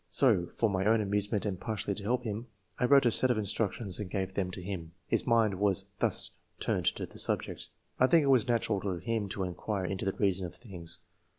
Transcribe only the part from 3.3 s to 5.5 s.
instructions and gave them to him.^ His